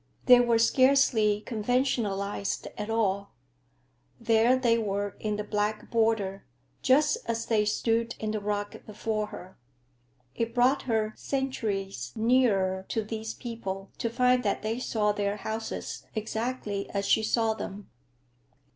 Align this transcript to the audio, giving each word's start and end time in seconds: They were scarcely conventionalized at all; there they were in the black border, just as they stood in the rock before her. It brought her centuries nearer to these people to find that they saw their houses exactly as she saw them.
They 0.25 0.39
were 0.39 0.57
scarcely 0.57 1.41
conventionalized 1.41 2.67
at 2.75 2.89
all; 2.89 3.33
there 4.19 4.57
they 4.57 4.79
were 4.79 5.15
in 5.19 5.35
the 5.35 5.43
black 5.43 5.91
border, 5.91 6.43
just 6.81 7.17
as 7.27 7.45
they 7.45 7.65
stood 7.65 8.15
in 8.19 8.31
the 8.31 8.39
rock 8.39 8.83
before 8.87 9.27
her. 9.27 9.59
It 10.33 10.55
brought 10.55 10.81
her 10.89 11.13
centuries 11.15 12.13
nearer 12.15 12.83
to 12.89 13.03
these 13.03 13.35
people 13.35 13.91
to 13.99 14.09
find 14.09 14.41
that 14.41 14.63
they 14.63 14.79
saw 14.79 15.11
their 15.11 15.35
houses 15.37 16.03
exactly 16.15 16.89
as 16.89 17.05
she 17.07 17.21
saw 17.21 17.53
them. 17.53 17.87